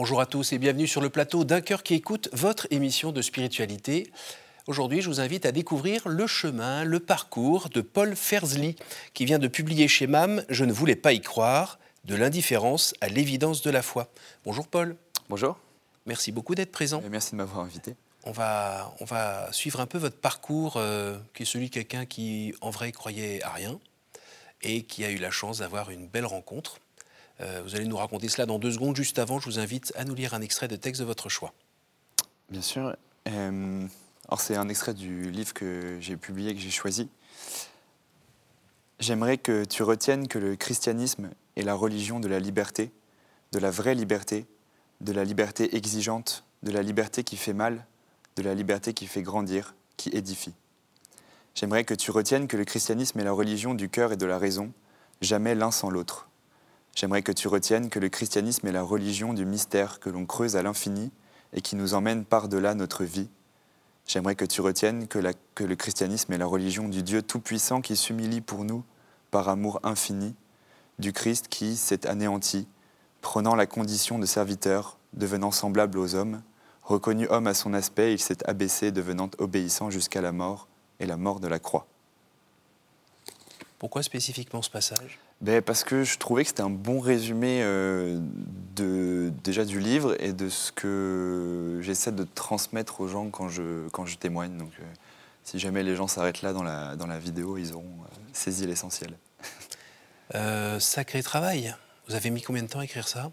[0.00, 3.20] Bonjour à tous et bienvenue sur le plateau d'un cœur qui écoute votre émission de
[3.20, 4.12] spiritualité.
[4.68, 8.76] Aujourd'hui, je vous invite à découvrir le chemin, le parcours de Paul Ferzli,
[9.12, 13.08] qui vient de publier chez MAM Je ne voulais pas y croire, de l'indifférence à
[13.08, 14.06] l'évidence de la foi.
[14.44, 14.94] Bonjour Paul.
[15.28, 15.58] Bonjour.
[16.06, 17.02] Merci beaucoup d'être présent.
[17.04, 17.96] Et merci de m'avoir invité.
[18.22, 22.06] On va, on va suivre un peu votre parcours, euh, qui est celui de quelqu'un
[22.06, 23.80] qui, en vrai, croyait à rien
[24.62, 26.78] et qui a eu la chance d'avoir une belle rencontre.
[27.40, 28.96] Euh, vous allez nous raconter cela dans deux secondes.
[28.96, 31.52] Juste avant, je vous invite à nous lire un extrait de texte de votre choix.
[32.50, 32.96] Bien sûr.
[33.28, 33.86] Euh,
[34.38, 37.08] c'est un extrait du livre que j'ai publié, que j'ai choisi.
[39.00, 42.90] J'aimerais que tu retiennes que le christianisme est la religion de la liberté,
[43.52, 44.46] de la vraie liberté,
[45.00, 47.86] de la liberté exigeante, de la liberté qui fait mal,
[48.36, 50.54] de la liberté qui fait grandir, qui édifie.
[51.54, 54.38] J'aimerais que tu retiennes que le christianisme est la religion du cœur et de la
[54.38, 54.72] raison,
[55.20, 56.27] jamais l'un sans l'autre.
[56.98, 60.56] J'aimerais que tu retiennes que le christianisme est la religion du mystère que l'on creuse
[60.56, 61.12] à l'infini
[61.52, 63.28] et qui nous emmène par-delà notre vie.
[64.04, 68.40] J'aimerais que tu retiennes que, le christianisme est la religion du Dieu Tout-Puissant qui s'humilie
[68.40, 68.82] pour nous
[69.30, 70.34] par amour infini,
[70.98, 72.66] du Christ qui s'est anéanti,
[73.20, 76.42] prenant la condition de serviteur, devenant semblable aux hommes,
[76.82, 80.66] reconnu homme à son aspect, il s'est abaissé, devenant obéissant jusqu'à la mort
[80.98, 81.86] et la mort de la croix.
[83.78, 85.20] Pourquoi spécifiquement ce passage?
[85.40, 88.18] Ben Parce que je trouvais que c'était un bon résumé euh,
[88.74, 93.86] de, déjà du livre et de ce que j'essaie de transmettre aux gens quand je,
[93.90, 94.56] quand je témoigne.
[94.56, 94.84] Donc, euh,
[95.44, 98.66] si jamais les gens s'arrêtent là dans la, dans la vidéo, ils auront euh, saisi
[98.66, 99.12] l'essentiel.
[100.80, 101.74] sacré travail.
[102.08, 103.30] Vous avez mis combien de temps à écrire ça?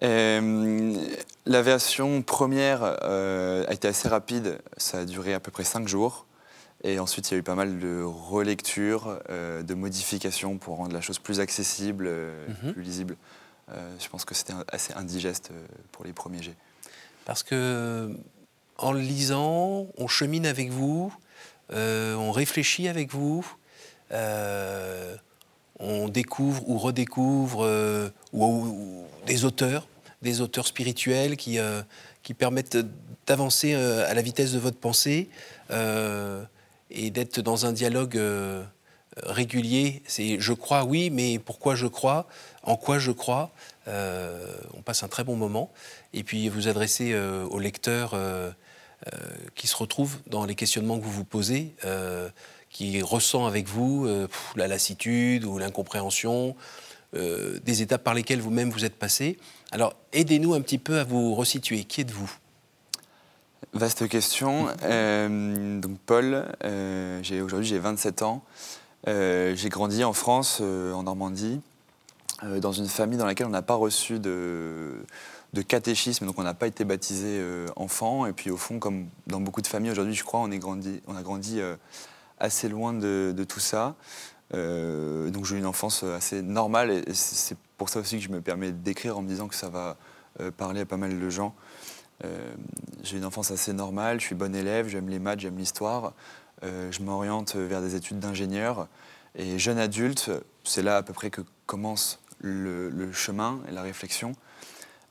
[0.00, 4.58] La version première a été assez rapide.
[4.76, 6.26] Ça a duré à peu près cinq jours.
[6.84, 10.92] Et ensuite, il y a eu pas mal de relectures, euh, de modifications pour rendre
[10.92, 12.72] la chose plus accessible, euh, mhm.
[12.72, 13.16] plus lisible.
[13.70, 15.52] Euh, je pense que c'était assez indigeste
[15.92, 16.56] pour les premiers jets.
[17.24, 18.10] Parce que
[18.78, 21.14] en le lisant, on chemine avec vous,
[21.70, 23.46] on réfléchit avec vous,
[25.78, 29.86] on découvre ou redécouvre ou, des auteurs,
[30.20, 31.58] des auteurs spirituels qui,
[32.24, 32.76] qui permettent
[33.26, 35.30] d'avancer à la vitesse de votre pensée
[36.92, 38.62] et d'être dans un dialogue euh,
[39.16, 40.02] régulier.
[40.06, 42.28] C'est je crois, oui, mais pourquoi je crois?
[42.62, 43.50] En quoi je crois?
[43.88, 45.72] Euh, On passe un très bon moment.
[46.12, 48.14] Et puis vous adressez euh, au lecteur
[49.56, 51.74] qui se retrouve dans les questionnements que vous vous posez,
[52.70, 54.08] qui ressent avec vous
[54.54, 56.54] la lassitude ou l'incompréhension,
[57.12, 59.40] des étapes par lesquelles vous-même vous êtes passé.
[59.72, 61.82] Alors aidez-nous un petit peu à vous resituer.
[61.82, 62.32] Qui êtes-vous?
[63.72, 64.68] Vaste question.
[64.82, 68.42] Euh, donc Paul, euh, aujourd'hui j'ai 27 ans.
[69.08, 71.60] Euh, j'ai grandi en France, en Normandie,
[72.42, 75.04] dans une famille dans laquelle on n'a pas reçu de,
[75.68, 77.42] catéchisme, donc on n'a pas été baptisé
[77.76, 78.26] enfant.
[78.26, 81.00] Et puis au fond, comme dans beaucoup de familles aujourd'hui, je crois, on, est grandi,
[81.06, 81.60] on a grandi
[82.38, 83.94] assez loin de, de tout ça.
[84.52, 88.42] donc j'ai eu une enfance assez normale et c'est pour ça aussi que je me
[88.42, 89.96] permets d'écrire en me disant que ça va
[90.58, 91.54] parler à pas mal de gens.
[92.24, 92.54] Euh,
[93.02, 96.12] j'ai une enfance assez normale, je suis bon élève, j'aime les maths, j'aime l'histoire.
[96.62, 98.86] Euh, je m'oriente vers des études d'ingénieur.
[99.34, 100.30] Et jeune adulte,
[100.62, 104.34] c'est là à peu près que commence le, chemin et la réflexion.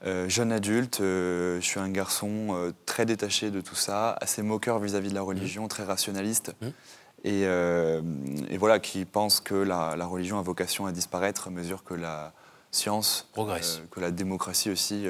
[0.05, 5.09] Euh, jeune adulte, je suis un garçon très détaché de tout ça, assez moqueur vis-à-vis
[5.09, 6.53] de la religion, très rationaliste.
[6.61, 6.67] Mmh.
[7.23, 11.93] Et, voilà, qui pense que la, la, religion a vocation à disparaître à mesure que
[11.93, 12.31] la
[12.71, 15.07] science progresse, que la démocratie aussi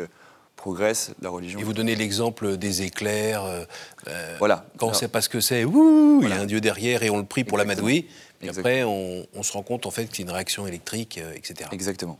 [0.62, 1.60] progresse, la religion.
[1.60, 3.44] Et vous donnez l'exemple des éclairs.
[3.44, 3.66] Euh,
[4.08, 4.68] euh, voilà.
[4.78, 7.10] Quand on ne sait pas ce que c'est, il y a un dieu derrière et
[7.10, 8.08] on le prie pour l'amadouer.
[8.44, 11.70] Et après, on, se rend compte en fait que c'est une réaction électrique, euh, etc.
[11.74, 12.20] Exactement.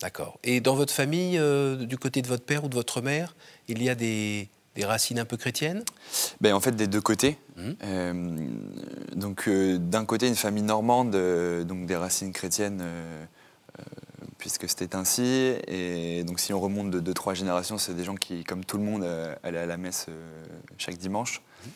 [0.00, 0.38] D'accord.
[0.44, 1.38] Et dans votre famille,
[1.80, 3.34] du côté de votre père ou de votre mère,
[3.68, 4.48] il y a des,
[4.82, 5.82] racines un peu chrétiennes?
[6.40, 7.36] Ben, En fait, des deux côtés.
[7.56, 7.72] Mmh.
[9.14, 11.10] donc, d'un côté, une famille normande,
[11.66, 12.82] donc des racines chrétiennes
[14.40, 15.54] puisque c'était ainsi.
[15.68, 18.78] Et donc, si on remonte de deux, trois générations, c'est des gens qui, comme tout
[18.78, 20.44] le monde, euh, allaient à la messe euh,
[20.78, 21.42] chaque dimanche.
[21.64, 21.72] Mhm.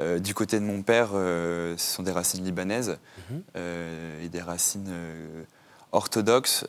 [0.00, 2.98] Euh, du côté de mon père, ce sont des racines libanaises
[3.30, 3.42] mhm.
[4.22, 4.92] et des racines
[5.90, 6.66] orthodoxes,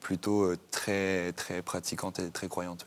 [0.00, 2.86] plutôt très, très pratiquantes et très croyantes.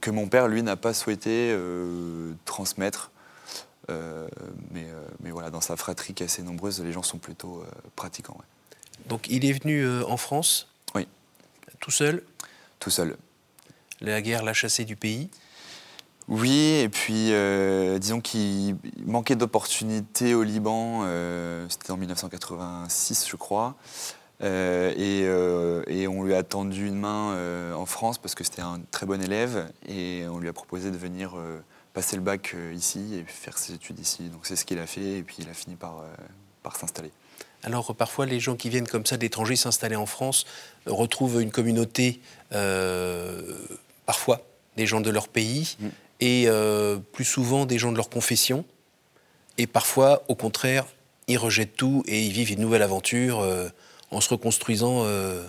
[0.00, 1.52] que mon père, lui, n'a pas souhaité
[2.44, 3.10] transmettre.
[3.88, 4.86] mais,
[5.20, 7.64] mais, voilà, dans sa fratrie qui est assez nombreuse, les gens sont plutôt
[7.96, 8.38] pratiquants.
[9.06, 11.06] Donc il est venu euh, en France Oui.
[11.80, 12.22] Tout seul?
[12.78, 13.16] Tout seul.
[14.00, 15.30] La guerre l'a chassé du pays?
[16.26, 23.36] Oui, et puis euh, disons qu'il manquait d'opportunités au Liban, euh, c'était en 1986 je
[23.36, 23.76] crois,
[24.40, 25.26] et,
[26.08, 29.70] on lui a tendu une main en France parce que c'était un très bon élève
[29.86, 31.34] et on lui a proposé de venir
[31.92, 34.24] passer le bac ici et faire ses études ici.
[34.30, 36.02] Donc c'est ce qu'il a fait et puis il a fini par,
[36.62, 37.10] par s'installer.
[37.64, 40.44] Alors parfois les gens qui viennent comme ça d'étrangers s'installer en France
[40.86, 42.20] retrouvent une communauté,
[44.06, 44.42] parfois
[44.76, 45.88] des gens de leur pays, mm.
[46.20, 46.48] et
[47.12, 48.64] plus souvent des gens de leur confession.
[49.58, 50.84] Et parfois, au contraire,
[51.28, 53.68] ils rejettent tout et ils vivent une nouvelle aventure euh,
[54.10, 55.02] en se reconstruisant.
[55.04, 55.42] Euh,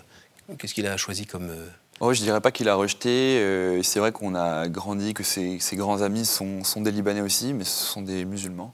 [0.57, 1.49] qu'est-ce qu'il a choisi comme.
[1.49, 1.67] Euh
[1.99, 3.81] oh, je ne dirais pas qu'il a rejeté.
[3.83, 7.63] c'est vrai qu'on a grandi, que ses, grands amis sont, sont, des Libanais aussi, mais
[7.63, 8.73] ce sont des musulmans.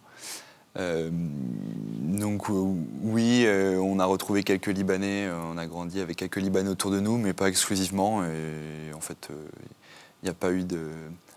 [2.22, 7.00] Donc oui, on a retrouvé quelques Libanais, on a grandi avec quelques Libanais autour de
[7.00, 8.24] nous, mais pas exclusivement.
[8.96, 9.30] En fait,
[10.24, 10.90] il n'y a pas eu de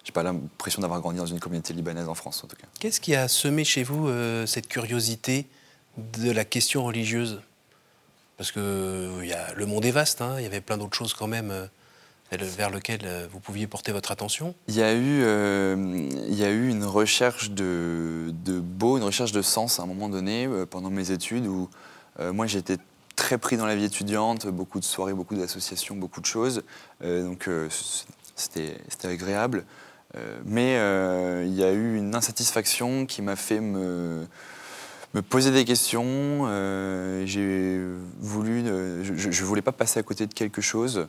[0.05, 2.67] j'ai pas l'impression d'avoir grandi dans une communauté libanaise en France, en tout cas.
[2.79, 5.47] Qu'est-ce qui a semé chez vous euh, cette curiosité
[5.97, 7.41] de la question religieuse?
[8.37, 11.27] Parce que euh, le monde est vaste, hein, il y avait plein d'autres choses quand
[11.27, 11.67] même euh,
[12.33, 14.55] vers lesquelles vous pouviez porter votre attention.
[14.67, 15.23] Il y a eu,
[16.29, 20.09] il y a eu une recherche de, beau, une recherche de sens à un moment
[20.09, 21.69] donné pendant mes études où
[22.19, 22.79] moi j'étais
[23.15, 26.65] très pris dans la vie étudiante, beaucoup de soirées, beaucoup d'associations, beaucoup de choses.
[27.01, 27.49] donc
[28.35, 29.65] c'était agréable.
[30.17, 34.27] Euh, mais euh, il y a eu une insatisfaction qui m'a fait me,
[35.15, 36.05] me poser des questions.
[36.47, 37.81] Euh, j'ai
[38.21, 38.65] voulu,
[39.03, 41.09] je ne voulais pas passer à côté de quelque chose.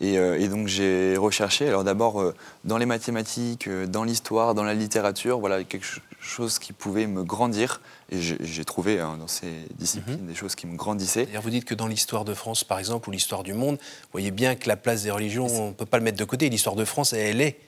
[0.00, 2.32] Et, donc j'ai recherché, alors d'abord
[2.64, 5.86] dans les mathématiques, dans l'histoire, dans la littérature, voilà quelque
[6.22, 7.80] chose qui pouvait me grandir.
[8.10, 10.26] Et j'ai trouvé hein, dans ces disciplines mhm.
[10.26, 11.28] des choses qui me grandissaient.
[11.42, 14.30] Vous dites que dans l'histoire de France, par exemple, ou l'histoire du monde, vous voyez
[14.30, 16.48] bien que la place des religions, on ne peut pas le mettre de côté.
[16.48, 17.58] L'histoire de France, elle est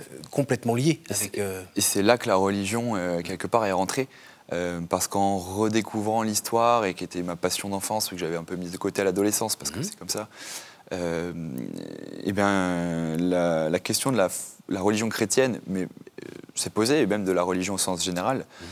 [0.00, 1.00] euh, complètement liée.
[1.10, 4.08] Avec, euh, Et c'est là que la religion, euh, quelque part, est rentrée.
[4.88, 8.72] Parce qu'en redécouvrant l'histoire, et qui était ma passion d'enfance, que j'avais un peu mise
[8.72, 9.84] de côté à l'adolescence, parce que mhm.
[9.84, 10.28] c'est comme ça,
[10.92, 11.32] euh,
[12.24, 14.28] eh bien, la, question de la,
[14.80, 15.60] religion chrétienne
[16.54, 18.38] s'est posée, et même de la religion au sens général.
[18.38, 18.66] Mhm.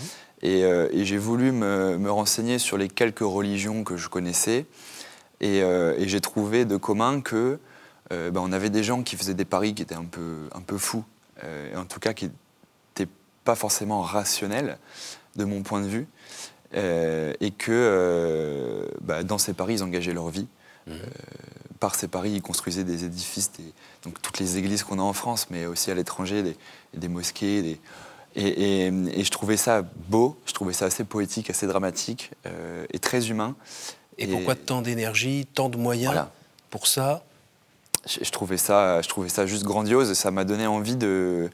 [0.45, 4.67] Euh, et, j'ai voulu me, renseigner sur les quelques religions que je connaissais.
[5.41, 7.59] Et, euh, j'ai trouvé de commun que
[8.13, 10.61] euh, ben, on avait des gens qui faisaient des paris qui étaient un peu, un
[10.61, 11.05] peu fous,
[11.43, 13.11] et en tout cas qui n'étaient
[13.45, 14.79] pas forcément rationnels
[15.39, 16.07] de mon point de vue,
[16.75, 20.47] et que ben, dans ces paris, ils engageaient leur vie.
[20.87, 20.93] Mmh.
[21.81, 23.51] par ces paris, ils construisaient des édifices,
[24.05, 26.57] donc toutes les églises qu'on a en France, mais aussi à l'étranger, des,
[26.95, 27.81] des, mosquées, des,
[28.37, 33.29] et, je trouvais ça beau, je trouvais ça assez poétique, assez dramatique euh, et très
[33.31, 33.57] humain.
[34.19, 36.27] Et, pourquoi tant d'énergie, tant de moyens
[36.71, 37.25] pour ça?
[38.07, 41.51] Je, trouvais ça, je trouvais ça juste grandiose et ça m'a donné envie de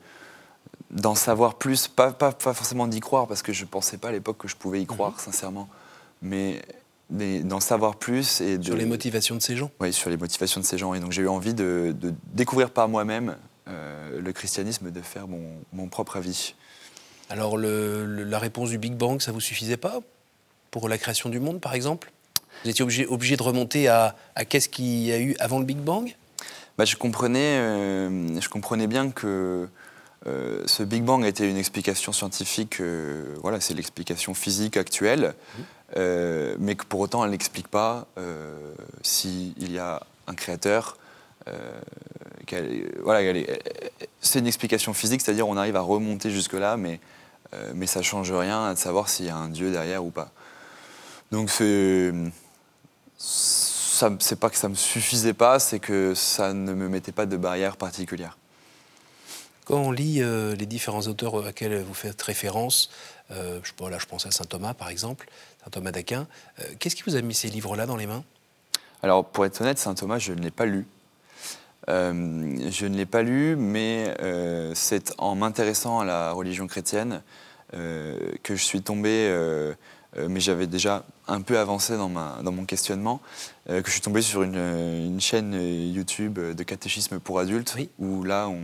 [0.94, 4.08] d'en savoir plus, pas, pas, pas forcément d'y croire parce que je ne pensais pas
[4.08, 5.18] à l'époque que je pouvais y croire, mhm.
[5.18, 5.68] sincèrement,
[6.22, 6.62] mais,
[7.10, 8.40] d'en savoir plus.
[8.40, 10.94] Et sur les motivations de ces gens Oui, sur les motivations de ces gens.
[10.94, 13.36] Et donc j'ai eu envie de, de découvrir par moi-même
[13.68, 15.42] euh, le christianisme, de faire mon,
[15.72, 16.54] mon propre avis.
[17.28, 20.00] Alors la réponse du Big Bang, ça vous suffisait pas?
[20.70, 22.12] Pour la création du monde, par exemple?
[22.62, 24.14] Vous étiez obligé, obligé de remonter à,
[24.48, 26.14] qu'est-ce qu'il y a eu avant le Big Bang?
[26.78, 29.68] Bah, je, comprenais, euh, je comprenais bien que
[30.26, 36.02] euh, ce Big Bang était une explication scientifique, euh, voilà, c'est l'explication physique actuelle, mmh.
[36.58, 38.06] mais que pour autant elle n'explique pas
[39.02, 40.96] s'il y a un créateur.
[43.02, 43.42] voilà,
[44.20, 47.00] c'est une explication physique, c'est-à-dire on arrive à remonter jusque-là, mais
[47.54, 50.30] euh, mais ça change rien à savoir s'il y a un Dieu derrière ou pas.
[51.30, 52.12] Donc c'est
[53.16, 57.36] c'est pas que ça me suffisait pas, c'est que ça ne me mettait pas de
[57.36, 58.36] barrière particulière.
[59.64, 62.90] Quand on lit euh, les différents auteurs auxquels vous faites référence,
[63.30, 65.28] euh, je, là je pense à saint Thomas par exemple,
[65.64, 66.26] saint Thomas d'Aquin,
[66.78, 68.24] qu'est-ce qui vous a mis ces livres-là dans les mains?
[69.02, 70.86] Alors pour être honnête, saint Thomas, je ne l'ai pas lu.
[71.88, 74.14] je ne l'ai pas lu, mais
[74.74, 77.22] c'est en m'intéressant à la religion chrétienne
[77.74, 79.74] euh, que je suis tombé, euh,
[80.16, 83.20] euh, mais j'avais déjà un peu avancé dans, ma, dans mon questionnement,
[83.66, 88.60] que je suis tombé sur une, chaîne YouTube de catéchisme pour adultes, où là, on,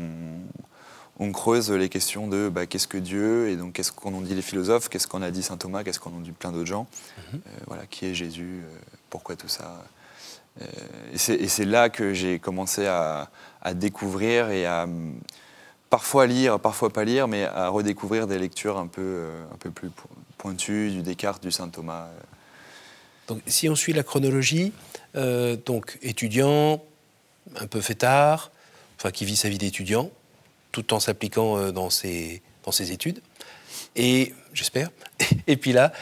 [1.32, 4.42] creuse les questions de bah, qu'est-ce que Dieu et donc qu'est-ce qu'on ont dit les
[4.42, 6.86] philosophes, qu'est-ce qu'on a dit saint Thomas, qu'est-ce qu'on a dit plein d'autres gens,
[7.32, 7.40] mhm.
[7.66, 8.62] voilà, qui est Jésus,
[9.10, 9.84] pourquoi tout ça.
[11.12, 13.30] et c'est là que j'ai commencé à,
[13.62, 14.86] à, découvrir et à,
[15.90, 19.70] parfois lire, parfois pas lire, mais à redécouvrir des lectures un peu, euh, un peu
[19.70, 19.90] plus
[20.38, 22.04] pointues, du Descartes, du Saint Thomas.
[22.04, 22.20] Euh.
[23.28, 24.72] Donc, si on suit la chronologie,
[25.16, 26.82] euh, donc étudiant,
[27.56, 28.52] un peu fêtard,
[28.96, 30.10] enfin qui vit sa vie d'étudiant,
[30.72, 33.20] tout en s'appliquant dans, ses, dans ses études,
[33.96, 34.90] et j'espère.
[35.46, 35.92] Et puis là,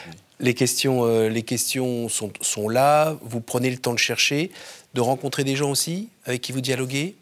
[0.41, 4.51] les questions, euh, les questions sont, sont là, vous prenez le temps de chercher,
[4.95, 7.17] de rencontrer des gens aussi avec qui vous dialoguez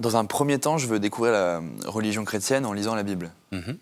[0.00, 3.30] Dans un premier temps, je veux découvrir la religion chrétienne en lisant la Bible.
[3.52, 3.76] Mhm.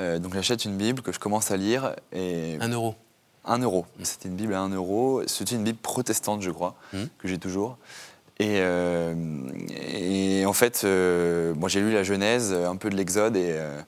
[0.00, 2.96] Euh, donc j'achète une Bible que je commence à lire et Un euro.
[3.44, 3.86] un euro.
[4.02, 5.22] C'était une Bible à un euro.
[5.28, 7.08] C'était une Bible protestante, je crois, Mhm.
[7.18, 7.78] que j'ai toujours.
[8.40, 9.14] Et, euh,
[9.94, 13.80] et en fait, euh, j'ai lu la Genèse, un peu de l'Exode et, euh,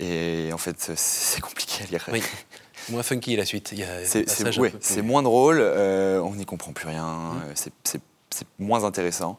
[0.00, 2.08] et en fait c'est- compliqué à lire.
[2.10, 2.22] Oui.
[2.88, 3.74] Moins funky la suite.
[4.04, 7.42] C'est ouais, plus- moins drôle, euh, on n'y comprend plus rien, Mmh.
[7.44, 9.38] euh, c'est- moins intéressant.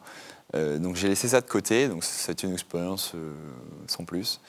[0.54, 3.34] Euh, donc j'ai laissé ça de côté, donc c'est une expérience euh,
[3.88, 4.40] sans plus.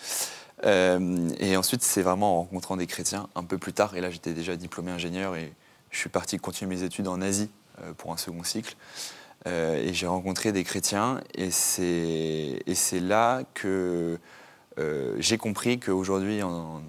[0.66, 4.12] Euh, et ensuite, c'est vraiment en rencontrant des chrétiens un peu plus tard, et là
[4.12, 5.52] j'étais déjà diplômé ingénieur et
[5.90, 7.50] je suis parti continuer mes études en Asie
[7.82, 8.76] euh, pour un second cycle.
[9.48, 14.18] Euh, et j'ai rencontré des chrétiens, et c'est et c'est là que
[14.80, 16.82] euh, j'ai compris qu'aujourd'hui, en,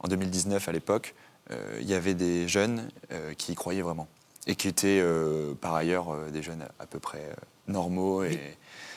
[0.00, 1.14] en 2019 à l'époque,
[1.50, 2.88] euh, il y avait des jeunes
[3.38, 4.08] qui y croyaient vraiment
[4.46, 5.02] et qui étaient
[5.60, 7.30] par ailleurs des jeunes à, peu près
[7.68, 8.24] normaux.
[8.24, 8.38] Et.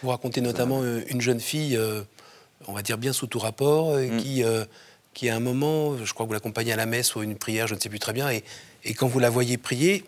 [0.04, 1.80] Vous racontez notamment une jeune fille,
[2.68, 4.18] on va dire bien sous tout rapport, Mm.
[4.18, 4.44] qui,
[5.14, 7.38] qui à un moment, je crois que vous l'accompagnez à la messe ou à une
[7.38, 8.44] prière, je ne sais plus très bien, et,
[8.84, 10.04] et quand vous la voyez prier,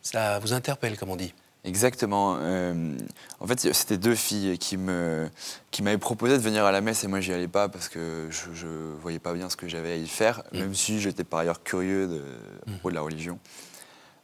[0.00, 1.34] ça vous interpelle, comme on dit.
[1.64, 2.38] Exactement.
[2.40, 2.96] euh,
[3.38, 5.28] en fait, c'était deux filles qui me
[5.70, 8.28] qui m'avaient proposé de venir à la messe et moi j'y allais pas parce que
[8.30, 10.58] je, ne voyais pas bien ce que j'avais à y faire, Mm.
[10.58, 12.22] même si j'étais par ailleurs curieux de,
[12.66, 13.38] à propos de la religion.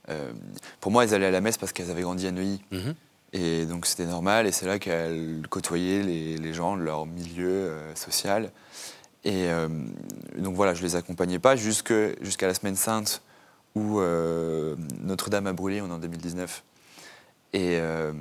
[0.09, 0.33] Euh,
[0.81, 2.61] pour moi, elles allaient à la messe parce qu'elles avaient grandi à Neuilly.
[2.73, 2.95] Mhm.
[3.35, 7.51] Et donc c'était normal, et c'est là qu'elle côtoyait les, les gens de leur milieu
[7.51, 8.51] euh, social.
[9.25, 9.49] Et
[10.39, 13.21] donc voilà, je les accompagnais pas jusqu'à la Semaine Sainte
[13.75, 16.63] où Notre-Dame a brûlé, on est en 2019.
[17.53, 18.13] Et euh,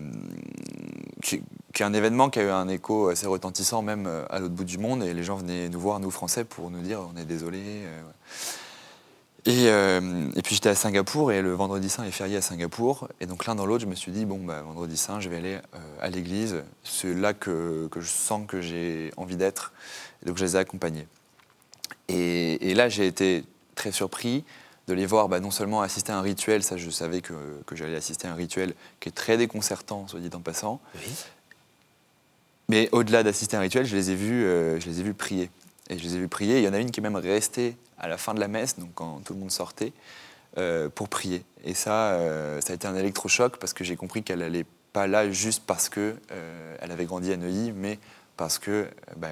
[1.21, 1.43] qui,
[1.79, 4.63] est un événement qui a eu un écho assez retentissant même euh, à l'autre bout
[4.63, 7.25] du monde, et les gens venaient nous voir, nous Français, pour nous dire on est
[7.25, 7.59] désolé.
[9.45, 10.31] euh.
[10.35, 13.07] Et, puis j'étais à Singapour et le vendredi saint est férié à Singapour.
[13.21, 15.37] Et donc l'un dans l'autre, je me suis dit, bon, bah, vendredi saint, je vais
[15.37, 15.59] aller
[16.01, 16.63] à l'église.
[16.83, 19.71] C'est là que, que je sens que j'ai envie d'être.
[20.25, 21.07] Donc je les ai accompagnés.
[22.09, 24.43] Et là, j'ai été très surpris
[24.87, 27.33] de les voir bah, non seulement assister à un rituel, ça je savais que,
[27.65, 30.79] que j'allais assister à un rituel qui est très déconcertant, soit dit en passant.
[30.95, 31.11] Oui.
[32.69, 35.13] Mais au-delà d'assister à un rituel, je les ai vus, euh, je les ai vus
[35.13, 35.49] prier.
[35.89, 36.57] Et je les ai vus prier.
[36.57, 38.77] Il y en a une qui est même restée à la fin de la messe,
[38.77, 39.93] donc quand tout le monde sortait,
[40.57, 41.43] euh, pour prier.
[41.63, 45.05] Et ça, euh, ça a été un électrochoc parce que j'ai compris qu'elle n'allait pas
[45.05, 47.99] là juste parce que euh, elle avait grandi à Neuilly, mais
[48.37, 49.31] parce que ben,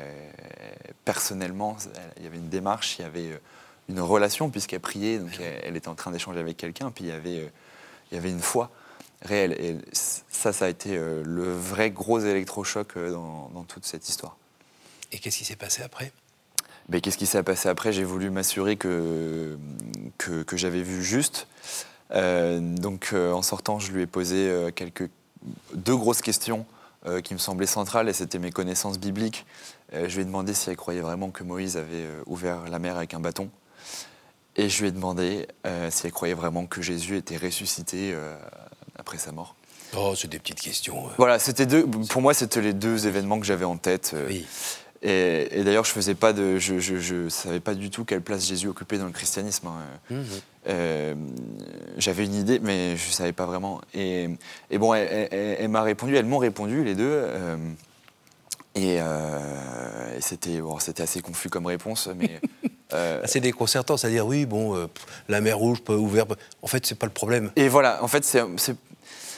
[1.04, 1.78] personnellement,
[2.18, 3.42] il y avait une démarche, il y avait
[3.90, 7.10] une relation puisqu'elle priait, donc elle, elle était en train d'échanger avec quelqu'un, puis il
[7.10, 7.50] y avait, euh,
[8.12, 8.72] il y avait une foi
[9.22, 9.54] réelle.
[9.54, 14.08] Et ça, ça a été euh, le vrai gros électrochoc euh, dans, dans toute cette
[14.10, 14.38] histoire.
[15.12, 16.12] Et qu'est-ce qui s'est passé après?
[16.90, 17.94] Mais qu'est-ce qui s'est passé après?
[17.94, 19.58] J'ai voulu m'assurer que,
[20.18, 21.48] que, que j'avais vu juste.
[22.12, 25.10] Euh, donc en sortant, je lui ai posé quelques,
[25.74, 26.66] deux grosses questions
[27.24, 29.48] qui me semblaient centrales, et c'était mes connaissances bibliques.
[29.94, 33.16] Je lui ai demandé si elle croyait vraiment que Moïse avait ouvert la mer avec
[33.16, 33.50] un bâton.
[34.58, 38.36] Et je lui ai demandé euh, si elle croyait vraiment que Jésus était ressuscité euh,
[38.98, 39.56] après sa mort.
[39.98, 41.08] Oh, c'est des petites questions.
[41.08, 41.12] euh.
[41.18, 44.12] Voilà, c'était deux, pour moi, c'était les deux événements que j'avais en tête.
[44.14, 44.46] euh, Oui.
[45.02, 48.22] et, et d'ailleurs, je faisais pas de, je, je, je savais pas du tout quelle
[48.22, 49.68] place Jésus occupait dans le christianisme.
[49.68, 49.80] hein.
[50.10, 50.26] Mhm.
[50.68, 51.16] Euh,
[51.98, 53.82] J'avais une idée, mais je savais pas vraiment.
[53.94, 54.30] Et,
[54.72, 57.24] et bon, elle, elle- elle m'a répondu, elles m'ont répondu les deux.
[58.76, 62.40] et et c'était bon, c'était assez confus comme réponse, mais
[62.94, 64.88] euh, Assez déconcertant, c'est-à-dire, oui, bon, euh,
[65.30, 66.26] la mer rouge peut ouvrir.
[66.62, 67.52] En fait, c'est pas le problème.
[67.56, 68.76] Et voilà, en fait, c'est- c'est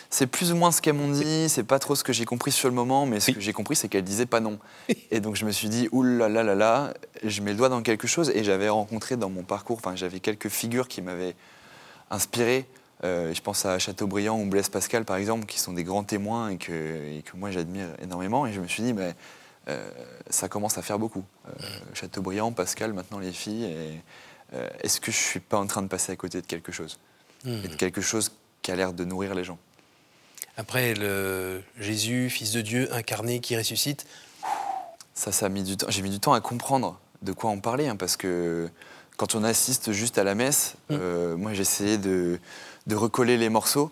[0.10, 2.54] c'est plus ou moins ce qu'elles m'ont dit, c'est pas trop ce que j'ai compris
[2.54, 3.36] sur le moment, mais ce Oui.
[3.36, 4.58] que j'ai compris, c'est qu'elles disaient pas non.
[5.12, 6.94] Et donc je me suis dit, oulala, là là là,
[7.26, 10.22] je mets le doigt dans quelque chose, et j'avais rencontré dans mon parcours, enfin j'avais
[10.22, 11.36] quelques figures qui m'avaient
[12.10, 12.66] inspiré.
[13.04, 16.50] Euh, je pense à Chateaubriand ou Blaise Pascal, par exemple, qui sont des grands témoins
[16.50, 18.48] et que, et que moi j'admire énormément.
[18.48, 19.14] Et je me suis dit, mais,
[19.68, 19.90] euh,
[20.30, 21.24] ça commence à faire beaucoup.
[21.48, 21.52] Euh,
[21.94, 23.68] Chateaubriand, Pascal, maintenant les filles.
[24.54, 27.00] euh, Est-ce que je suis pas en train de passer à côté de quelque chose
[27.46, 27.62] Mhm.
[27.66, 28.32] Et de quelque chose
[28.64, 29.60] qui a l'air de nourrir les gens
[30.58, 34.06] Après, le Jésus, Fils de Dieu, incarné, qui ressuscite,
[35.14, 35.88] Ça, ça a mis du temps.
[35.90, 38.70] J'ai mis du temps à comprendre de quoi on parlait, hein, parce que
[39.18, 40.94] quand on assiste juste à la messe, Mm.
[41.00, 42.40] euh, moi j'essayais de,
[42.88, 43.92] de recoller les morceaux,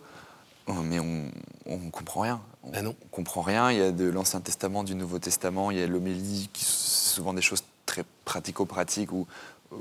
[0.68, 1.32] oh, mais on
[1.78, 2.42] ne comprend rien.
[2.66, 3.72] On, Ben on comprend rien.
[3.72, 6.72] Il y a de l'Ancien Testament, du Nouveau Testament, il y a l'homélie, qui sont
[7.16, 9.28] souvent des choses très pratico-pratiques où
[9.72, 9.76] euh,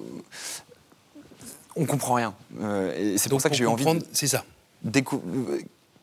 [1.77, 2.35] on comprend rien.
[2.61, 4.45] Euh, et c'est pour ça que j'ai eu envie C'est ça.
[4.85, 5.61] décou- euh,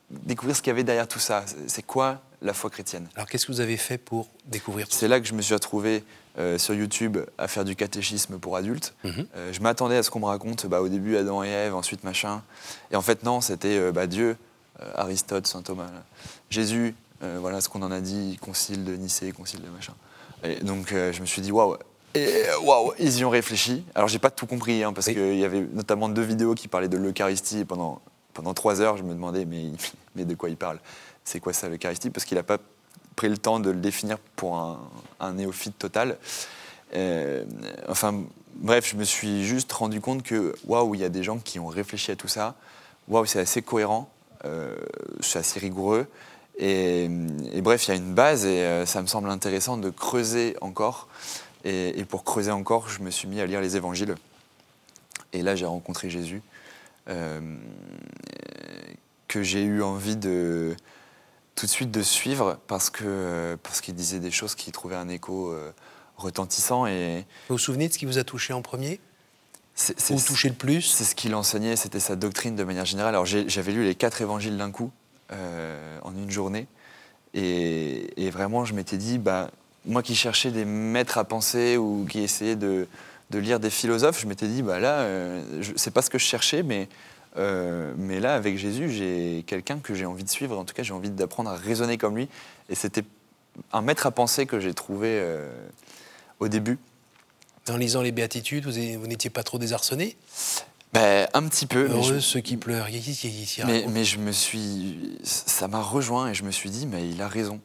[0.09, 1.45] découvrir ce qu'il y avait derrière tout ça.
[1.67, 3.07] C'est quoi la foi chrétienne?
[3.15, 5.53] Alors qu'est-ce que vous avez fait pour découvrir tout C'est là que je me suis
[5.53, 6.03] retrouvé
[6.37, 8.93] euh, sur YouTube à faire du catéchisme pour adultes.
[9.03, 9.27] Mhm.
[9.35, 12.03] Euh, je m'attendais à ce qu'on me raconte bah, au début Adam et Ève, ensuite
[12.03, 12.41] machin.
[12.91, 14.35] Et en fait, non, c'était bah, Dieu,
[14.95, 16.03] Aristote, saint Thomas, là.
[16.49, 19.93] Jésus, euh, voilà ce qu'on en a dit, concile de Nicée, concile de machin.
[20.43, 21.77] Et donc euh, je me suis dit, waouh,
[22.13, 23.85] et euh, waouh, ils y ont réfléchi.
[23.95, 25.13] Alors j'ai pas tout compris, hein, parce Oui.
[25.13, 28.01] qu'il y avait notamment deux vidéos qui parlaient de l'Eucharistie et pendant,
[28.33, 29.65] pendant trois heures, je me demandais, mais,
[30.15, 30.79] mais de quoi il parle?
[31.23, 32.09] C'est quoi ça l'Eucharistie?
[32.09, 32.57] Parce qu'il n'a pas
[33.15, 34.79] pris le temps de le définir pour un,
[35.19, 36.17] un néophyte total.
[36.95, 37.45] Euh,
[37.87, 38.23] enfin,
[38.55, 41.59] bref, je me suis juste rendu compte que, waouh, il y a des gens qui
[41.59, 42.55] ont réfléchi à tout ça.
[43.07, 44.10] Waouh, c'est assez cohérent, euh,
[45.21, 46.07] c'est assez rigoureux.
[46.57, 47.07] Et,
[47.61, 51.07] bref, il y a une base et euh, ça me semble intéressant de creuser encore.
[51.63, 54.15] Et, pour creuser encore, je me suis mis à lire les évangiles.
[55.33, 56.41] Et là, j'ai rencontré Jésus,
[57.09, 57.39] euh,
[59.27, 60.75] que j'ai eu envie de
[61.55, 64.95] tout de suite de suivre parce que euh, parce qu'il disait des choses qui trouvaient
[64.95, 65.71] un écho euh,
[66.17, 68.99] retentissant et Vous vous souvenez de ce qui vous a touché en premier?
[69.75, 73.15] C'est Ou touché le plus c'est ce qu'il enseignait, c'était sa doctrine de manière générale.
[73.15, 74.91] Alors j'avais lu les quatre évangiles d'un coup,
[75.31, 76.67] euh, en une journée,
[77.33, 79.49] et, et vraiment je m'étais dit, bah,
[79.85, 82.87] moi qui cherchais des maîtres à penser ou qui essayais de,
[83.31, 86.19] de lire des philosophes, je m'étais dit, bah là, euh, je- c'est pas ce que
[86.19, 86.89] je cherchais, mais,
[87.37, 90.83] euh, mais là avec Jésus, j'ai quelqu'un que j'ai envie de suivre, en tout cas
[90.83, 92.27] j'ai envie d'apprendre à raisonner comme lui,
[92.69, 93.05] et c'était
[93.73, 95.49] un maître à penser que j'ai trouvé euh,
[96.39, 96.77] au début.
[97.71, 100.17] En lisant les béatitudes, vous, n'étiez pas trop désarçonné?
[100.93, 101.87] Ben, un petit peu.
[101.87, 102.89] mais je- Heureux ceux qui pleurent.
[102.89, 107.21] Y Mais, je me suis, ça m'a rejoint et je me suis dit, mais il
[107.21, 107.61] a raison,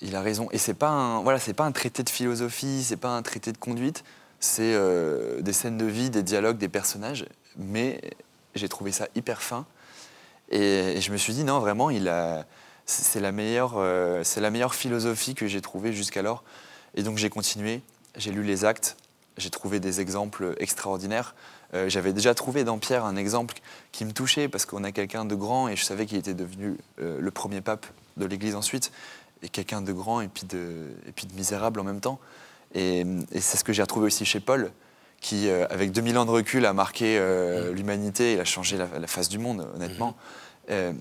[0.00, 0.48] il a raison.
[0.50, 3.52] Et c'est pas un, voilà, c'est pas un traité de philosophie, c'est pas un traité
[3.52, 4.02] de conduite,
[4.40, 7.26] c'est euh, des scènes de vie, des dialogues, des personnages.
[7.56, 8.00] Mais
[8.54, 9.66] j'ai trouvé ça hyper fin
[10.50, 12.44] et, et je me suis dit non, vraiment, il a,
[12.86, 16.42] c'est la meilleure, euh, c'est la meilleure philosophie que j'ai trouvée jusqu'alors.
[16.96, 17.82] Et donc j'ai continué,
[18.16, 18.96] j'ai lu les actes,
[19.38, 21.34] j'ai trouvé des exemples extraordinaires.
[21.74, 23.56] Euh, J'avais déjà trouvé dans Pierre un exemple
[23.92, 26.76] qui me touchait parce qu'on a quelqu'un de grand et je savais qu'il était devenu
[27.00, 28.90] euh, le premier pape de l'Église ensuite,
[29.42, 32.18] et quelqu'un de grand et puis de, et puis de misérable en même temps.
[32.74, 33.00] Et,
[33.32, 34.70] et c'est ce que j'ai retrouvé aussi chez Paul,
[35.20, 38.88] qui, euh, avec 2000 ans de recul, a marqué euh, l'humanité, il a changé la,
[38.98, 40.16] la face du monde, honnêtement.
[40.70, 40.92] Euh,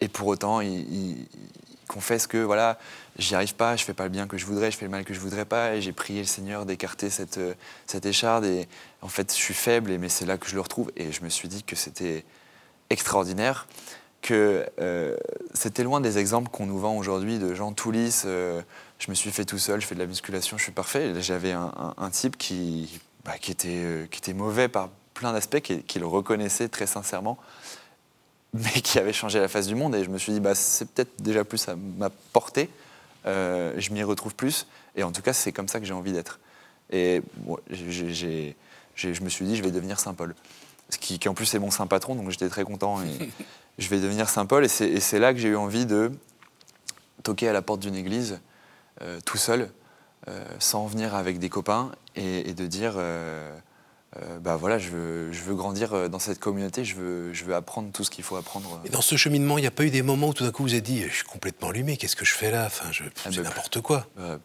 [0.00, 2.78] et pour autant, il, il- il confesse que voilà,
[3.18, 5.04] j'y arrive pas, je fais pas le bien que je voudrais, je fais le mal
[5.04, 7.54] que je voudrais pas, et j'ai prié le Seigneur d'écarter cette, euh,
[7.86, 8.44] cette écharde.
[8.44, 8.68] Et
[9.02, 10.90] en fait, je suis faible, mais c'est là que je le retrouve.
[10.96, 12.24] Et je me suis dit que c'était
[12.90, 13.66] extraordinaire,
[14.22, 15.16] que euh,
[15.54, 18.24] c'était loin des exemples qu'on nous vend aujourd'hui de gens tout lisses.
[18.26, 18.62] euh,
[18.98, 21.20] je me suis fait tout seul, je fais de la musculation, je suis parfait.
[21.20, 25.98] J'avais un, type qui, bah, qui, était, qui était mauvais par plein d'aspects, qui, qui
[25.98, 27.38] le reconnaissait très sincèrement
[28.54, 29.94] mais qui avait changé la face du monde.
[29.94, 32.70] Et je me suis dit, bah, c'est peut-être déjà plus à ma portée.
[33.26, 34.66] Euh, je m'y retrouve plus.
[34.94, 36.38] Et en tout cas, c'est comme ça que j'ai envie d'être.
[36.90, 38.56] Et bon, j'ai- j'ai-
[38.94, 40.34] j'ai- je me suis dit, je vais devenir Saint Paul.
[40.90, 43.02] Ce qui, qui en plus est mon saint patron, donc j'étais très content.
[43.02, 43.06] Et
[43.78, 44.64] je vais devenir Saint Paul.
[44.64, 46.12] Et c'est- Et c'est là que j'ai eu envie de
[47.24, 48.38] toquer à la porte d'une église,
[49.02, 49.68] euh, tout seul,
[50.28, 52.94] euh, sans venir avec des copains, et, et de dire,
[54.22, 57.44] euh, bah voilà, je veux, je veux grandir euh, dans cette communauté, je veux, je
[57.44, 58.80] veux apprendre tout ce qu'il faut apprendre.
[58.84, 60.62] Et dans ce cheminement, il n'y a pas eu des moments où tout d'un coup
[60.62, 62.64] vous êtes dit, je suis complètement allumé, qu'est-ce que je fais là?
[62.66, 64.06] Enfin, je, Ah, c'est bah, n'importe quoi.
[64.18, 64.38] Euh,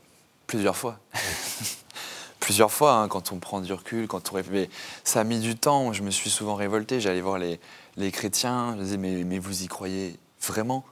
[0.47, 0.99] plusieurs fois.
[2.39, 4.69] plusieurs fois, hein, quand on prend du recul, quand on mais
[5.03, 5.93] ça a mis du temps.
[5.93, 6.99] Je me suis souvent révolté.
[6.99, 7.59] J'allais voir les,
[7.97, 8.75] les chrétiens.
[8.77, 10.83] Je disais, mais, mais vous y croyez vraiment?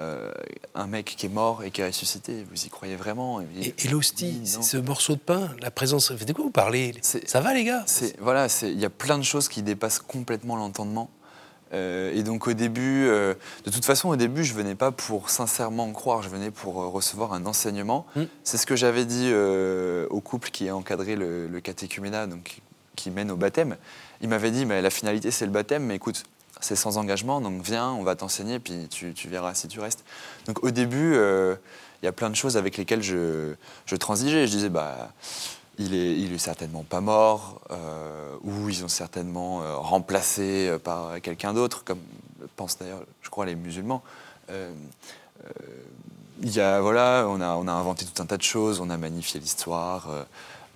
[0.00, 0.32] Euh,
[0.74, 3.40] Un mec qui est mort et qui est ressuscité, vous y croyez vraiment?
[3.40, 6.10] Et, et l'hostie, ce morceau de pain, la présence.
[6.10, 6.94] De quoi vous parlez?
[7.02, 7.84] Ça va, les gars?
[7.86, 11.10] C'est voilà, c'est il y a plein de choses qui dépassent complètement l'entendement.
[11.72, 15.30] Euh, et donc au début, euh, de toute façon, au début, je venais pas pour
[15.30, 18.04] sincèrement croire, je venais pour recevoir un enseignement.
[18.16, 18.22] Mm.
[18.42, 22.62] C'est ce que j'avais dit au couple qui a encadré le, le catéchuménat, donc qui-
[22.96, 23.76] qui mène au baptême.
[24.20, 26.22] Il m'avait dit, mais la finalité c'est le baptême, mais écoute,
[26.64, 30.02] c'est sans engagement, donc viens, on va t'enseigner, puis tu, tu verras si tu restes.
[30.46, 31.56] Donc au début, euh,
[32.00, 34.46] il y a plein de choses avec lesquelles je, je transigeais.
[34.46, 35.10] Je disais, bah
[35.76, 41.20] il est, il est certainement pas mort, euh, ou ils ont certainement euh, remplacé par
[41.20, 42.00] quelqu'un d'autre, comme
[42.56, 44.02] pensent d'ailleurs, je crois, les musulmans.
[46.42, 48.88] Il y a, voilà, on a, on a inventé tout un tas de choses, on
[48.88, 50.08] a magnifié l'histoire,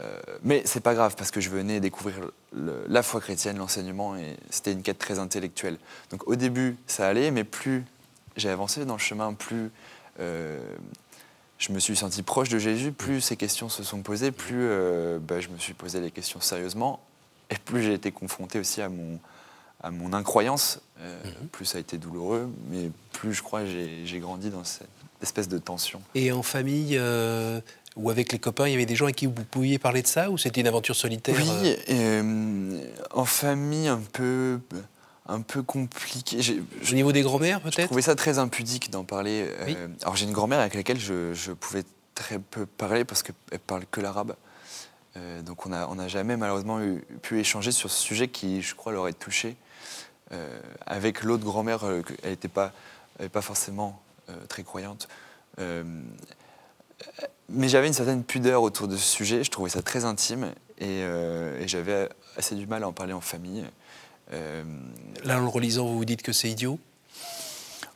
[0.00, 2.16] euh, mais c'est pas grave parce que je venais découvrir
[2.52, 5.78] le- la foi chrétienne, l'enseignement, et c'était une quête très intellectuelle.
[6.10, 7.84] Donc au début, ça allait, mais plus
[8.36, 9.70] j'ai avancé dans le chemin, plus
[10.20, 10.60] euh,
[11.58, 15.18] je me suis senti proche de Jésus, plus ces questions se sont posées, plus euh,
[15.18, 17.00] bah, je me suis posé les questions sérieusement,
[17.50, 19.18] et plus j'ai été confronté aussi à mon,
[19.82, 24.50] à mon incroyance, euh, plus ça a été douloureux, mais plus je crois j'ai grandi
[24.50, 24.86] dans cette
[25.20, 26.00] espèce de tension.
[26.14, 27.60] Et en famille euh,
[27.98, 30.06] ou avec les copains, il y avait des gens avec qui vous pouviez parler de
[30.06, 32.80] ça ou c'était une aventure solitaire Oui, euh,
[33.12, 34.60] en famille un peu
[35.28, 36.38] un peu compliqué.
[36.90, 39.46] Au niveau des grand-mères, peut-être Je trouvais ça très impudique d'en parler.
[39.46, 41.84] Euh, alors j'ai une grand-mère avec laquelle je, je, pouvais
[42.14, 44.34] très peu parler parce qu'elle parle que l'arabe.
[45.16, 46.80] Euh, donc on n'a on a jamais malheureusement
[47.22, 49.56] pu échanger sur ce sujet qui, je crois, l'aurait touché.
[50.32, 51.84] Euh, avec l'autre grand-mère,
[52.22, 52.72] elle n'était pas,
[53.32, 54.00] pas forcément
[54.48, 55.08] très croyante.
[57.48, 59.44] Mais j'avais une certaine pudeur autour de ce sujet.
[59.44, 63.20] Je trouvais ça très intime et, et j'avais assez du mal à en parler en
[63.20, 63.64] famille.
[64.32, 64.62] Euh,
[65.24, 66.78] Là, en le relisant, vous vous dites que c'est idiot?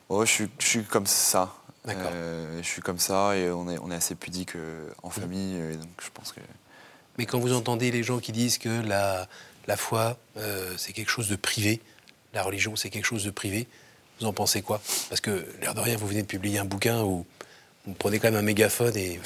[0.09, 1.53] Oh, je, suis, comme ça.
[1.87, 5.11] Euh, je suis comme ça et on est, on est assez pudique euh, en mmh.
[5.11, 5.77] famille.
[5.77, 6.39] donc je pense que...
[7.17, 9.27] Mais quand vous entendez les gens qui disent que la,
[9.67, 10.17] la foi,
[10.77, 11.79] c'est quelque chose de privé,
[12.33, 13.67] la religion, c'est quelque chose de privé,
[14.19, 14.81] vous en pensez quoi?
[15.09, 17.23] Parce que, l'air de rien, vous venez de publier un bouquin où
[17.85, 19.19] vous prenez quand même un mégaphone et...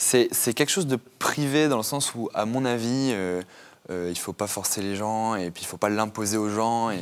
[0.00, 3.42] C'est quelque chose de privé dans le sens où, à mon avis, euh,
[3.90, 6.48] il ne faut pas forcer les gens et puis il ne faut pas l'imposer aux
[6.48, 6.90] gens.
[6.90, 6.98] Et,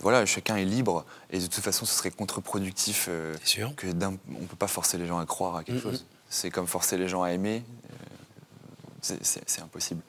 [0.00, 1.06] voilà, chacun est libre.
[1.30, 3.06] Et de toute façon, ce serait contre-productif.
[3.08, 3.34] Euh,
[3.76, 6.04] que on ne peut pas forcer les gens à croire à quelque chose.
[6.28, 7.62] C'est comme forcer les gens à aimer.
[9.08, 10.02] Euh, c'est impossible.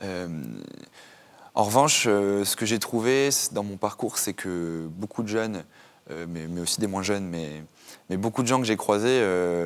[0.00, 5.64] en revanche, ce que j'ai trouvé dans mon parcours, c'est que beaucoup de jeunes,
[6.28, 7.62] mais, aussi des moins jeunes, mais,
[8.10, 9.24] mais beaucoup de gens que j'ai croisés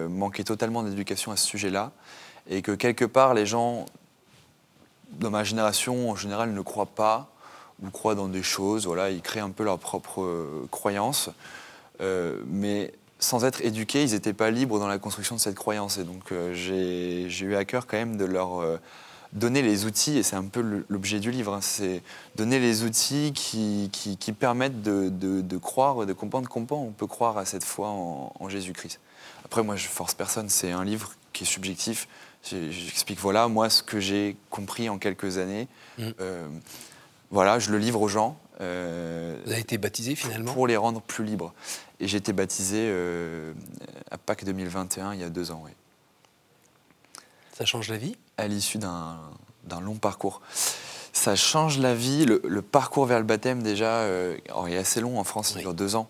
[0.08, 1.92] manquaient totalement d'éducation à ce sujet-là.
[2.48, 3.86] Et que quelque part les gens
[5.12, 7.28] dans ma génération en général ne croient pas
[7.82, 11.30] ou croient dans des choses, voilà, ils créent un peu leurs propres euh, croyances,
[12.00, 15.98] euh, mais sans être éduqués, ils n'étaient pas libres dans la construction de cette croyance.
[15.98, 18.62] Et donc euh, j'ai eu à cœur quand même de leur
[19.32, 22.02] donner les outils, et c'est un peu l'objet du livre, hein, c'est
[22.36, 27.38] donner les outils qui, qui, permettent de, de, croire, de comprendre comment on peut croire
[27.38, 29.00] à cette foi en, en Jésus-Christ.
[29.44, 32.08] Après, moi, je force personne, c'est un livre qui est subjectif.
[32.42, 35.68] J'explique, voilà, moi, ce que j'ai compris en quelques années.
[35.98, 36.08] Mm.
[36.20, 36.48] Euh,
[37.30, 38.38] voilà, je le livre aux gens.
[38.60, 41.52] Euh, Vous avez été baptisé finalement Pour les rendre plus libres.
[42.00, 43.52] Et j'ai été baptisé euh,
[44.10, 45.72] à Pâques 2021, il y a deux ans, oui.
[47.52, 50.40] Ça change la vie À l'issue d'un long parcours.
[51.12, 52.26] Ça change la vie.
[52.26, 54.06] Le, parcours vers le baptême, déjà,
[54.66, 56.08] il est assez long en France, il dure deux ans.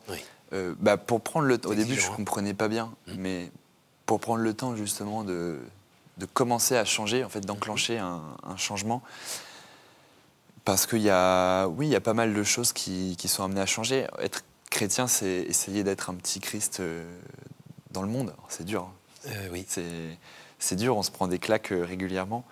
[0.80, 2.16] bah, pour prendre le Au début, je ne hein.
[2.16, 3.12] comprenais pas bien, mm.
[3.18, 3.50] mais
[4.04, 5.58] pour prendre le temps justement de,
[6.18, 9.02] de commencer à changer, en fait, d'enclencher un, changement.
[10.64, 13.60] Parce qu'il y a, oui, il y a pas mal de choses qui, sont amenées
[13.60, 14.06] à changer.
[14.18, 17.04] Être chrétien, c'est essayer d'être un petit Christ euh,
[17.90, 18.34] dans le monde.
[18.48, 18.90] C'est dur.
[19.26, 19.66] Euh, oui.
[20.58, 22.44] C'est dur, on se prend des claques euh, régulièrement.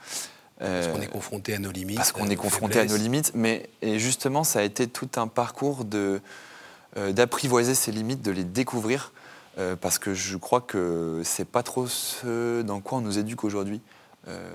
[0.58, 1.96] Parce qu'on est confronté à nos limites.
[1.96, 3.32] Parce qu'on est confronté à nos limites.
[3.34, 5.84] Mais et justement, ça a été tout un parcours
[6.94, 9.12] d'apprivoiser ces limites, de les découvrir
[9.58, 13.44] euh, parce que je crois que c'est pas trop ce dans quoi on nous éduque
[13.44, 13.80] aujourd'hui.
[14.26, 14.48] Euh,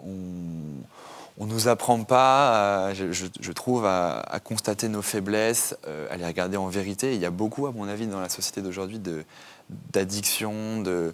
[0.00, 6.56] on, ne nous apprend pas, je, trouve, à, constater nos faiblesses, euh, à les regarder
[6.56, 7.14] en vérité.
[7.14, 9.00] il y a beaucoup, à mon avis, dans la société d'aujourd'hui,
[9.70, 11.12] d'addictions, de,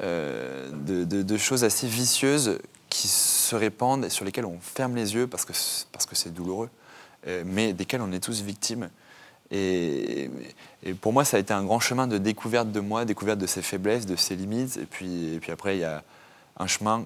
[0.00, 5.26] de, de, choses assez vicieuses qui se répandent et sur lesquelles on ferme les yeux
[5.26, 6.70] parce que c'est parce que douloureux,
[7.44, 8.90] mais desquelles on est tous victimes.
[9.50, 10.30] Et,
[11.00, 13.62] pour moi, ça a été un grand chemin de découverte de moi, découverte de ses
[13.62, 14.76] faiblesses, de ses limites.
[14.76, 16.02] Et puis, et puis après, il y a
[16.56, 17.04] un chemin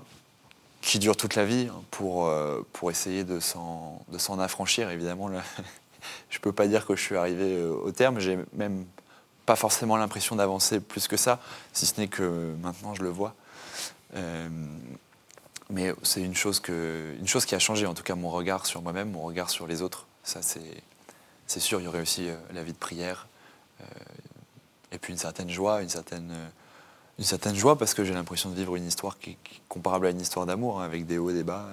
[0.80, 4.90] qui dure toute la vie pour, euh, pour essayer de s'en affranchir.
[4.90, 5.30] Évidemment,
[6.30, 8.20] je ne peux pas dire que je suis arrivé euh, au terme.
[8.20, 8.84] J'ai même
[9.46, 11.40] pas forcément l'impression d'avancer plus que ça,
[11.72, 13.34] si ce n'est que maintenant je le vois.
[14.16, 14.48] Euh,
[15.70, 18.82] mais c'est une, chose une chose qui a changé, en tout cas mon regard sur
[18.82, 20.06] moi-même, mon regard sur les autres.
[20.22, 23.28] Ça, c'est sûr, il y aurait aussi euh, la vie de prière,
[23.80, 23.84] euh,
[24.92, 26.32] et puis une certaine joie, une certaine,
[27.18, 30.10] une certaine joie parce que j'ai l'impression de vivre une histoire qui, est comparable à
[30.10, 31.66] une histoire d'amour, hein, avec des hauts des bas,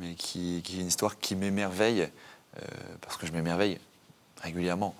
[0.00, 2.08] mais qui, est une histoire qui m'émerveille,
[3.02, 3.78] parce que je m'émerveille
[4.42, 4.94] régulièrement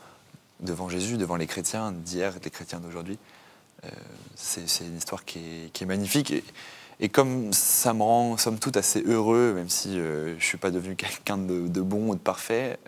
[0.63, 3.19] devant Jésus, devant les chrétiens d'hier et les chrétiens d'aujourd'hui.
[4.35, 6.33] c'est une histoire qui est, magnifique.
[7.01, 10.71] Et, comme ça me rend, somme toute, assez heureux, même si je ne suis pas
[10.71, 12.79] devenu quelqu'un de, de, bon ou de parfait,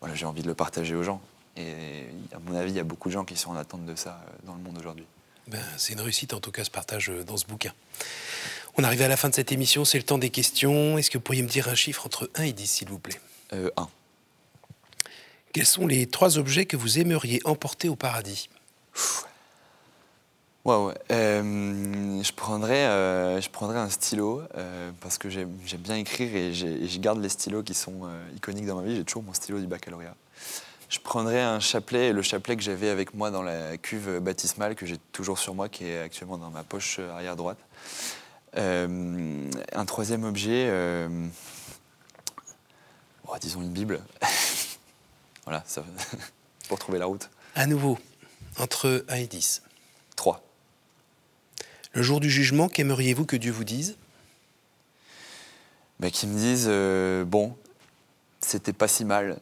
[0.00, 1.20] voilà, j'ai envie de le partager aux gens.
[1.56, 3.94] Et à mon avis, il y a beaucoup de gens qui sont en attente de
[3.94, 5.06] ça euh, dans le monde aujourd'hui.
[5.48, 7.72] Ben, c'est une réussite en tout cas ce partage euh, dans ce bouquin.
[8.76, 10.98] On arrive à la fin de cette émission, c'est le temps des questions.
[10.98, 13.18] Est-ce que vous pourriez me dire un chiffre entre 1 et 10 s'il vous plaît?
[13.54, 13.88] Euh, 1.
[15.56, 18.50] Quels sont les trois objets que vous aimeriez emporter au paradis?
[20.66, 26.36] Waouh, euh, je, prendrais, euh, je prendrais un stylo euh, parce que j'aime bien écrire
[26.36, 28.96] et je garde les stylos qui sont iconiques dans ma vie.
[28.96, 30.14] J'ai toujours mon stylo du baccalauréat.
[30.90, 34.84] Je prendrais un chapelet, le chapelet que j'avais avec moi dans la cuve baptismale que
[34.84, 37.58] j'ai toujours sur moi, qui est actuellement dans ma poche arrière droite.
[38.54, 40.70] Un troisième objet,
[43.26, 44.02] oh, disons une Bible.
[45.46, 45.82] voilà, ça,
[46.68, 47.30] pour trouver la route.
[47.54, 47.98] À nouveau,
[48.58, 49.62] entre 1 et 10.
[50.16, 50.42] 3.
[51.92, 53.96] Le jour du jugement, qu'aimeriez-vous que Dieu vous dise?
[55.98, 57.56] Bah, qui me disent euh, bon,
[58.40, 59.38] c'était pas si mal.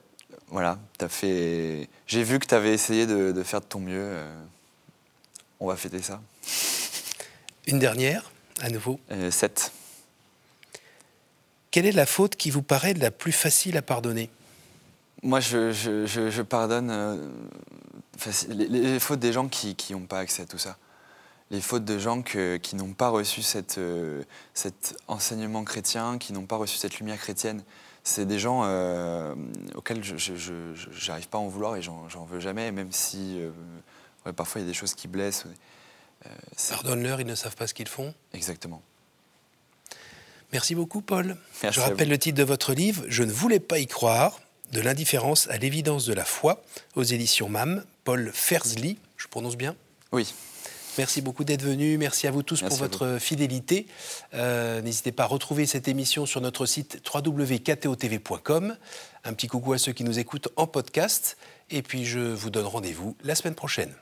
[0.49, 1.89] Voilà, t'as fait.
[2.07, 3.99] J'ai vu que tu avais essayé de, de faire de ton mieux.
[3.99, 4.45] euh,
[5.59, 6.21] on va fêter ça.
[7.67, 9.01] Une dernière, à nouveau.
[9.31, 9.73] 7.
[11.71, 14.31] Quelle est la faute qui vous paraît la plus facile à pardonner?
[15.25, 17.17] Moi, je, je- je- je pardonne euh,
[18.49, 20.77] les, les fautes des gens qui n'ont pas accès à tout ça.
[21.51, 24.23] Les fautes de gens que- qui n'ont pas reçu cette, euh,
[24.55, 27.63] cet enseignement chrétien, qui n'ont pas reçu cette lumière chrétienne.
[28.03, 29.35] C'est des gens euh,
[29.75, 30.53] auxquels je
[31.09, 33.41] n'arrive pas à en vouloir et j'en veux jamais, même si
[34.27, 35.45] ouais, parfois il y a des choses qui blessent.
[36.71, 38.15] Pardonne-leur, ils ne savent pas ce qu'ils font.
[38.35, 38.83] Exactement.
[40.53, 41.37] Merci beaucoup, Paul.
[41.63, 44.39] Merci Je rappelle le titre de votre livre Je ne voulais pas y croire,
[44.75, 46.63] de l'indifférence à l'évidence de la foi,
[46.97, 48.99] aux éditions MAM, Paul Fersli.
[49.17, 49.75] Je prononce bien
[50.13, 50.35] Oui,
[50.97, 51.99] Merci beaucoup d'être venu.
[51.99, 52.93] Merci à vous tous Merci pour vous.
[52.93, 53.87] votre fidélité.
[54.35, 58.77] Euh, N'hésitez pas à retrouver cette émission sur notre site www.ktotv.com.
[59.25, 61.37] Un petit coucou à ceux qui nous écoutent en podcast.
[61.71, 63.93] Et puis je vous donne rendez-vous la semaine prochaine.